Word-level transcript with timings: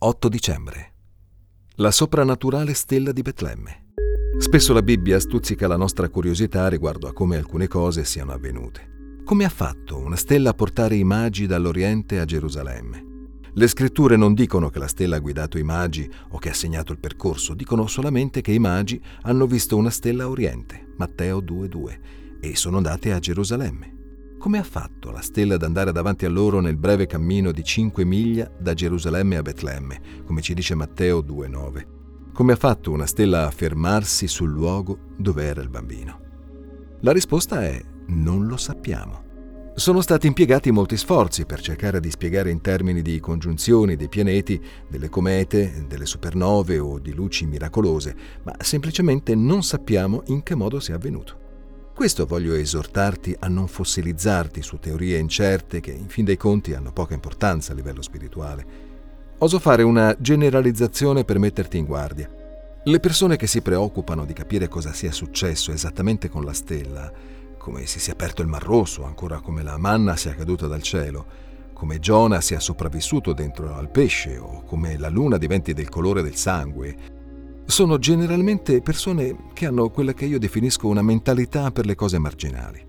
8 0.00 0.28
dicembre. 0.28 0.92
La 1.78 1.90
soprannaturale 1.90 2.72
stella 2.74 3.10
di 3.10 3.20
Betlemme. 3.20 3.86
Spesso 4.38 4.72
la 4.72 4.80
Bibbia 4.80 5.18
stuzzica 5.18 5.66
la 5.66 5.76
nostra 5.76 6.08
curiosità 6.08 6.68
riguardo 6.68 7.08
a 7.08 7.12
come 7.12 7.36
alcune 7.36 7.66
cose 7.66 8.04
siano 8.04 8.30
avvenute. 8.30 9.18
Come 9.24 9.44
ha 9.44 9.48
fatto 9.48 9.98
una 9.98 10.14
stella 10.14 10.50
a 10.50 10.54
portare 10.54 10.94
i 10.94 11.02
magi 11.02 11.46
dall'Oriente 11.46 12.20
a 12.20 12.24
Gerusalemme? 12.24 13.06
Le 13.52 13.66
scritture 13.66 14.14
non 14.14 14.34
dicono 14.34 14.70
che 14.70 14.78
la 14.78 14.86
stella 14.86 15.16
ha 15.16 15.20
guidato 15.20 15.58
i 15.58 15.64
magi 15.64 16.08
o 16.28 16.38
che 16.38 16.50
ha 16.50 16.54
segnato 16.54 16.92
il 16.92 17.00
percorso, 17.00 17.54
dicono 17.54 17.88
solamente 17.88 18.40
che 18.40 18.52
i 18.52 18.60
magi 18.60 19.02
hanno 19.22 19.48
visto 19.48 19.76
una 19.76 19.90
stella 19.90 20.22
a 20.22 20.28
Oriente, 20.28 20.92
Matteo 20.96 21.40
2.2, 21.40 21.98
e 22.38 22.54
sono 22.54 22.76
andati 22.76 23.10
a 23.10 23.18
Gerusalemme. 23.18 23.97
Come 24.38 24.58
ha 24.58 24.62
fatto 24.62 25.10
la 25.10 25.20
stella 25.20 25.56
ad 25.56 25.64
andare 25.64 25.90
davanti 25.90 26.24
a 26.24 26.28
loro 26.28 26.60
nel 26.60 26.76
breve 26.76 27.06
cammino 27.06 27.50
di 27.50 27.64
5 27.64 28.04
miglia 28.04 28.48
da 28.56 28.72
Gerusalemme 28.72 29.36
a 29.36 29.42
Betlemme, 29.42 30.00
come 30.24 30.42
ci 30.42 30.54
dice 30.54 30.76
Matteo 30.76 31.18
2.9? 31.22 32.32
Come 32.32 32.52
ha 32.52 32.56
fatto 32.56 32.92
una 32.92 33.06
stella 33.06 33.46
a 33.46 33.50
fermarsi 33.50 34.28
sul 34.28 34.50
luogo 34.50 34.96
dove 35.16 35.42
era 35.42 35.60
il 35.60 35.68
bambino? 35.68 36.20
La 37.00 37.10
risposta 37.10 37.64
è 37.64 37.82
non 38.06 38.46
lo 38.46 38.56
sappiamo. 38.56 39.24
Sono 39.74 40.00
stati 40.00 40.28
impiegati 40.28 40.70
molti 40.70 40.96
sforzi 40.96 41.44
per 41.44 41.60
cercare 41.60 41.98
di 41.98 42.08
spiegare 42.08 42.52
in 42.52 42.60
termini 42.60 43.02
di 43.02 43.18
congiunzioni 43.18 43.96
dei 43.96 44.08
pianeti, 44.08 44.60
delle 44.88 45.08
comete, 45.08 45.84
delle 45.88 46.06
supernove 46.06 46.78
o 46.78 47.00
di 47.00 47.12
luci 47.12 47.44
miracolose, 47.44 48.14
ma 48.44 48.54
semplicemente 48.60 49.34
non 49.34 49.64
sappiamo 49.64 50.22
in 50.26 50.44
che 50.44 50.54
modo 50.54 50.78
sia 50.78 50.94
avvenuto. 50.94 51.46
Questo 51.98 52.26
voglio 52.26 52.54
esortarti 52.54 53.34
a 53.40 53.48
non 53.48 53.66
fossilizzarti 53.66 54.62
su 54.62 54.78
teorie 54.78 55.18
incerte 55.18 55.80
che 55.80 55.90
in 55.90 56.06
fin 56.06 56.24
dei 56.24 56.36
conti 56.36 56.72
hanno 56.72 56.92
poca 56.92 57.12
importanza 57.12 57.72
a 57.72 57.74
livello 57.74 58.02
spirituale. 58.02 58.64
Oso 59.38 59.58
fare 59.58 59.82
una 59.82 60.14
generalizzazione 60.16 61.24
per 61.24 61.40
metterti 61.40 61.76
in 61.76 61.86
guardia. 61.86 62.30
Le 62.84 63.00
persone 63.00 63.34
che 63.34 63.48
si 63.48 63.62
preoccupano 63.62 64.24
di 64.24 64.32
capire 64.32 64.68
cosa 64.68 64.92
sia 64.92 65.10
successo 65.10 65.72
esattamente 65.72 66.28
con 66.28 66.44
la 66.44 66.52
stella, 66.52 67.10
come 67.58 67.84
si 67.86 67.98
sia 67.98 68.12
aperto 68.12 68.42
il 68.42 68.48
Mar 68.48 68.62
Rosso, 68.62 69.02
ancora 69.02 69.40
come 69.40 69.64
la 69.64 69.76
manna 69.76 70.14
sia 70.14 70.36
caduta 70.36 70.68
dal 70.68 70.82
cielo, 70.82 71.26
come 71.72 71.98
Giona 71.98 72.40
sia 72.40 72.60
sopravvissuto 72.60 73.32
dentro 73.32 73.74
al 73.74 73.90
pesce 73.90 74.38
o 74.38 74.62
come 74.62 74.96
la 74.98 75.08
luna 75.08 75.36
diventi 75.36 75.72
del 75.72 75.88
colore 75.88 76.22
del 76.22 76.36
sangue, 76.36 77.17
sono 77.70 77.98
generalmente 77.98 78.80
persone 78.80 79.50
che 79.52 79.66
hanno 79.66 79.90
quella 79.90 80.14
che 80.14 80.24
io 80.24 80.38
definisco 80.38 80.88
una 80.88 81.02
mentalità 81.02 81.70
per 81.70 81.84
le 81.84 81.94
cose 81.94 82.18
marginali. 82.18 82.82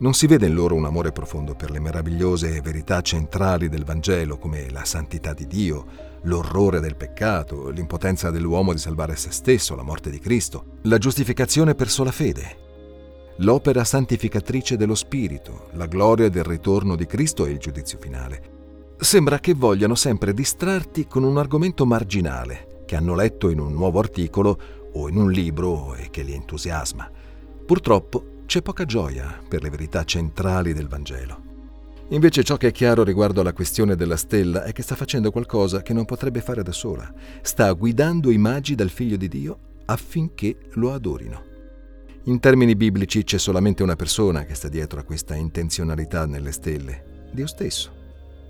Non 0.00 0.12
si 0.12 0.26
vede 0.26 0.48
in 0.48 0.52
loro 0.52 0.74
un 0.74 0.84
amore 0.84 1.12
profondo 1.12 1.54
per 1.54 1.70
le 1.70 1.80
meravigliose 1.80 2.60
verità 2.60 3.00
centrali 3.00 3.70
del 3.70 3.84
Vangelo 3.84 4.36
come 4.36 4.68
la 4.68 4.84
santità 4.84 5.32
di 5.32 5.46
Dio, 5.46 5.86
l'orrore 6.24 6.80
del 6.80 6.94
peccato, 6.94 7.70
l'impotenza 7.70 8.30
dell'uomo 8.30 8.74
di 8.74 8.78
salvare 8.78 9.16
se 9.16 9.30
stesso, 9.30 9.74
la 9.74 9.82
morte 9.82 10.10
di 10.10 10.18
Cristo, 10.18 10.76
la 10.82 10.98
giustificazione 10.98 11.74
per 11.74 11.88
sola 11.88 12.12
fede, 12.12 12.56
l'opera 13.38 13.82
santificatrice 13.82 14.76
dello 14.76 14.94
Spirito, 14.94 15.68
la 15.72 15.86
gloria 15.86 16.28
del 16.28 16.44
ritorno 16.44 16.96
di 16.96 17.06
Cristo 17.06 17.46
e 17.46 17.52
il 17.52 17.58
giudizio 17.58 17.96
finale. 17.98 18.42
Sembra 18.98 19.38
che 19.38 19.54
vogliano 19.54 19.94
sempre 19.94 20.34
distrarti 20.34 21.06
con 21.06 21.22
un 21.22 21.38
argomento 21.38 21.86
marginale, 21.86 22.75
che 22.86 22.96
hanno 22.96 23.14
letto 23.14 23.50
in 23.50 23.58
un 23.58 23.72
nuovo 23.72 23.98
articolo 23.98 24.58
o 24.92 25.08
in 25.08 25.16
un 25.16 25.30
libro 25.30 25.94
e 25.94 26.08
che 26.10 26.22
li 26.22 26.32
entusiasma. 26.32 27.10
Purtroppo 27.66 28.42
c'è 28.46 28.62
poca 28.62 28.84
gioia 28.86 29.42
per 29.46 29.62
le 29.62 29.68
verità 29.68 30.04
centrali 30.04 30.72
del 30.72 30.88
Vangelo. 30.88 31.42
Invece 32.10 32.44
ciò 32.44 32.56
che 32.56 32.68
è 32.68 32.72
chiaro 32.72 33.02
riguardo 33.02 33.40
alla 33.40 33.52
questione 33.52 33.96
della 33.96 34.16
stella 34.16 34.62
è 34.62 34.72
che 34.72 34.82
sta 34.82 34.94
facendo 34.94 35.32
qualcosa 35.32 35.82
che 35.82 35.92
non 35.92 36.04
potrebbe 36.04 36.40
fare 36.40 36.62
da 36.62 36.70
sola. 36.70 37.12
Sta 37.42 37.72
guidando 37.72 38.30
i 38.30 38.38
magi 38.38 38.76
dal 38.76 38.90
figlio 38.90 39.16
di 39.16 39.26
Dio 39.26 39.58
affinché 39.86 40.56
lo 40.74 40.92
adorino. 40.92 41.42
In 42.24 42.38
termini 42.38 42.76
biblici 42.76 43.24
c'è 43.24 43.38
solamente 43.38 43.82
una 43.82 43.96
persona 43.96 44.44
che 44.44 44.54
sta 44.54 44.68
dietro 44.68 45.00
a 45.00 45.04
questa 45.04 45.34
intenzionalità 45.34 46.26
nelle 46.26 46.52
stelle, 46.52 47.30
Dio 47.32 47.46
stesso. 47.48 47.92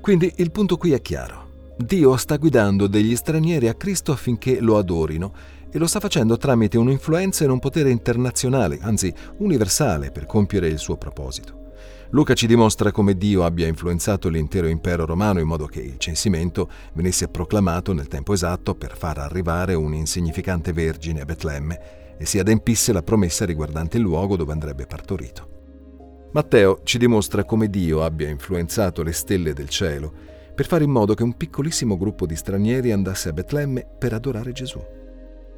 Quindi 0.00 0.32
il 0.36 0.52
punto 0.52 0.76
qui 0.76 0.92
è 0.92 1.02
chiaro. 1.02 1.49
Dio 1.84 2.14
sta 2.16 2.36
guidando 2.36 2.86
degli 2.86 3.16
stranieri 3.16 3.66
a 3.66 3.74
Cristo 3.74 4.12
affinché 4.12 4.60
lo 4.60 4.76
adorino 4.76 5.32
e 5.70 5.78
lo 5.78 5.86
sta 5.86 5.98
facendo 5.98 6.36
tramite 6.36 6.76
un'influenza 6.76 7.44
e 7.44 7.48
un 7.48 7.58
potere 7.58 7.90
internazionale, 7.90 8.78
anzi 8.82 9.12
universale, 9.38 10.10
per 10.10 10.26
compiere 10.26 10.68
il 10.68 10.78
suo 10.78 10.98
proposito. 10.98 11.72
Luca 12.10 12.34
ci 12.34 12.46
dimostra 12.46 12.92
come 12.92 13.16
Dio 13.16 13.44
abbia 13.44 13.66
influenzato 13.66 14.28
l'intero 14.28 14.66
impero 14.66 15.06
romano 15.06 15.40
in 15.40 15.46
modo 15.46 15.66
che 15.66 15.80
il 15.80 15.96
censimento 15.96 16.68
venisse 16.92 17.28
proclamato 17.28 17.94
nel 17.94 18.08
tempo 18.08 18.34
esatto 18.34 18.74
per 18.74 18.96
far 18.96 19.18
arrivare 19.18 19.72
un'insignificante 19.74 20.72
vergine 20.72 21.22
a 21.22 21.24
Betlemme 21.24 22.16
e 22.18 22.26
si 22.26 22.38
adempisse 22.38 22.92
la 22.92 23.02
promessa 23.02 23.46
riguardante 23.46 23.96
il 23.96 24.02
luogo 24.02 24.36
dove 24.36 24.52
andrebbe 24.52 24.86
partorito. 24.86 26.28
Matteo 26.32 26.80
ci 26.84 26.98
dimostra 26.98 27.44
come 27.44 27.70
Dio 27.70 28.04
abbia 28.04 28.28
influenzato 28.28 29.02
le 29.02 29.12
stelle 29.12 29.54
del 29.54 29.70
cielo 29.70 30.38
per 30.54 30.66
fare 30.66 30.84
in 30.84 30.90
modo 30.90 31.14
che 31.14 31.22
un 31.22 31.36
piccolissimo 31.36 31.96
gruppo 31.96 32.26
di 32.26 32.36
stranieri 32.36 32.92
andasse 32.92 33.28
a 33.28 33.32
Betlemme 33.32 33.86
per 33.98 34.12
adorare 34.12 34.52
Gesù. 34.52 34.80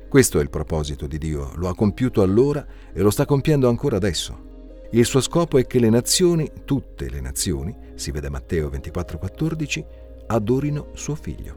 Questo 0.09 0.39
è 0.39 0.43
il 0.43 0.51
proposito 0.51 1.07
di 1.07 1.19
Dio, 1.19 1.53
lo 1.57 1.69
ha 1.69 1.75
compiuto 1.75 2.23
allora 2.23 2.65
e 2.93 3.01
lo 3.01 3.11
sta 3.11 3.25
compiendo 3.25 3.69
ancora 3.69 3.97
adesso. 3.97 4.51
Il 4.91 5.07
suo 5.07 5.23
scopo 5.23 5.57
è 5.57 5.67
che 5.67 5.79
le 5.79 5.89
nazioni, 5.89 6.51
tutte 6.67 7.09
le 7.09 7.21
nazioni, 7.23 7.75
si 7.95 8.11
vede 8.11 8.29
Matteo 8.29 8.69
24,14, 8.69 9.85
adorino 10.27 10.89
suo 10.93 11.15
figlio. 11.15 11.57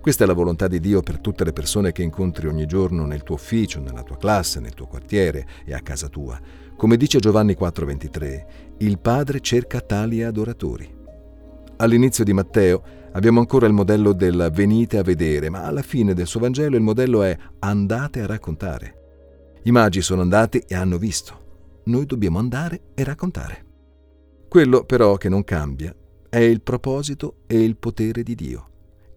Questa 0.00 0.24
è 0.24 0.26
la 0.26 0.32
volontà 0.32 0.68
di 0.68 0.80
Dio 0.80 1.02
per 1.02 1.20
tutte 1.20 1.44
le 1.44 1.52
persone 1.52 1.92
che 1.92 2.02
incontri 2.02 2.48
ogni 2.48 2.64
giorno 2.64 3.04
nel 3.04 3.22
tuo 3.22 3.34
ufficio, 3.34 3.78
nella 3.78 4.02
tua 4.02 4.16
classe, 4.16 4.58
nel 4.58 4.72
tuo 4.72 4.86
quartiere 4.86 5.46
e 5.66 5.74
a 5.74 5.80
casa 5.80 6.08
tua. 6.08 6.40
Come 6.74 6.96
dice 6.96 7.18
Giovanni 7.18 7.54
4:23, 7.54 8.46
il 8.78 8.98
Padre 8.98 9.40
cerca 9.40 9.80
tali 9.80 10.22
adoratori. 10.22 11.01
All'inizio 11.82 12.22
di 12.22 12.32
Matteo 12.32 12.80
abbiamo 13.10 13.40
ancora 13.40 13.66
il 13.66 13.72
modello 13.72 14.12
del 14.12 14.50
venite 14.54 14.98
a 14.98 15.02
vedere, 15.02 15.50
ma 15.50 15.64
alla 15.64 15.82
fine 15.82 16.14
del 16.14 16.28
suo 16.28 16.38
Vangelo 16.38 16.76
il 16.76 16.82
modello 16.82 17.24
è 17.24 17.36
andate 17.58 18.20
a 18.20 18.26
raccontare. 18.26 19.58
I 19.64 19.72
magi 19.72 20.00
sono 20.00 20.22
andati 20.22 20.62
e 20.68 20.76
hanno 20.76 20.96
visto. 20.96 21.80
Noi 21.86 22.06
dobbiamo 22.06 22.38
andare 22.38 22.92
e 22.94 23.02
raccontare. 23.02 23.64
Quello 24.48 24.84
però 24.84 25.16
che 25.16 25.28
non 25.28 25.42
cambia 25.42 25.92
è 26.28 26.38
il 26.38 26.62
proposito 26.62 27.38
e 27.48 27.60
il 27.60 27.76
potere 27.76 28.22
di 28.22 28.36
Dio, 28.36 28.68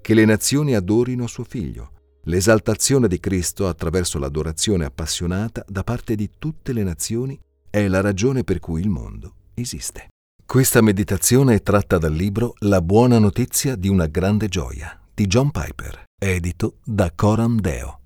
che 0.02 0.16
le 0.16 0.26
nazioni 0.26 0.74
adorino 0.74 1.28
suo 1.28 1.44
figlio, 1.44 1.92
l'esaltazione 2.24 3.08
di 3.08 3.20
Cristo 3.20 3.68
attraverso 3.68 4.18
l'adorazione 4.18 4.86
appassionata 4.86 5.64
da 5.68 5.84
parte 5.84 6.16
di 6.16 6.32
tutte 6.40 6.74
le 6.74 6.82
nazioni 6.82 7.40
è 7.70 7.88
la 7.88 8.02
ragione 8.02 8.44
per 8.44 8.58
cui 8.58 8.82
il 8.82 8.90
mondo 8.90 9.36
esiste. 9.54 10.08
Questa 10.48 10.82
meditazione 10.82 11.56
è 11.56 11.62
tratta 11.62 11.98
dal 11.98 12.14
libro 12.14 12.54
La 12.60 12.80
buona 12.80 13.18
notizia 13.20 13.76
di 13.76 13.90
una 13.90 14.06
grande 14.06 14.48
gioia 14.48 14.98
di 15.14 15.26
John 15.26 15.50
Piper, 15.52 16.04
edito 16.18 16.78
da 16.84 17.12
Coram 17.14 17.60
Deo. 17.60 18.05